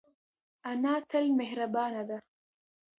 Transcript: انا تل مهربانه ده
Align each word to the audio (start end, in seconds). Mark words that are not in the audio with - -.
انا 0.71 0.95
تل 1.09 1.25
مهربانه 1.39 2.01
ده 2.09 2.21